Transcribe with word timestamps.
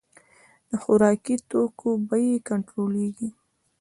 د 0.69 0.71
خوراکي 0.81 1.35
توکو 1.49 1.89
بیې 2.09 2.37
کنټرولیږي 2.47 3.29